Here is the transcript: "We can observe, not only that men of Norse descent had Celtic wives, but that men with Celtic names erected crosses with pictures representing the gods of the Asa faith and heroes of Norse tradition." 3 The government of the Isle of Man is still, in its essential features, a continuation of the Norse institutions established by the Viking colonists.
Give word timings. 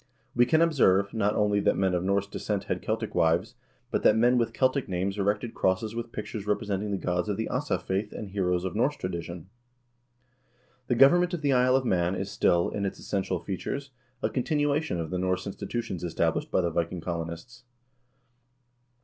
"We 0.35 0.47
can 0.47 0.63
observe, 0.63 1.13
not 1.13 1.35
only 1.35 1.59
that 1.59 1.77
men 1.77 1.93
of 1.93 2.03
Norse 2.03 2.25
descent 2.25 2.63
had 2.63 2.81
Celtic 2.81 3.13
wives, 3.13 3.53
but 3.91 4.01
that 4.01 4.17
men 4.17 4.39
with 4.39 4.51
Celtic 4.51 4.89
names 4.89 5.19
erected 5.19 5.53
crosses 5.53 5.93
with 5.93 6.11
pictures 6.11 6.47
representing 6.47 6.89
the 6.89 6.97
gods 6.97 7.29
of 7.29 7.37
the 7.37 7.47
Asa 7.49 7.77
faith 7.77 8.11
and 8.11 8.27
heroes 8.29 8.65
of 8.65 8.75
Norse 8.75 8.95
tradition." 8.97 9.51
3 10.87 10.87
The 10.87 10.95
government 10.95 11.35
of 11.35 11.43
the 11.43 11.53
Isle 11.53 11.75
of 11.75 11.85
Man 11.85 12.15
is 12.15 12.31
still, 12.31 12.71
in 12.71 12.83
its 12.83 12.97
essential 12.97 13.37
features, 13.43 13.91
a 14.23 14.29
continuation 14.31 14.99
of 14.99 15.11
the 15.11 15.19
Norse 15.19 15.45
institutions 15.45 16.03
established 16.03 16.49
by 16.49 16.61
the 16.61 16.71
Viking 16.71 17.01
colonists. 17.01 17.63